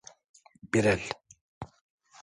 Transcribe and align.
Bir 0.73 0.83
el. 0.83 1.01